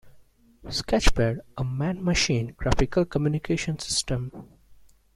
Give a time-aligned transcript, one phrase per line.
[0.65, 4.31] "Sketchpad: A Man-Machine Graphical Communication System".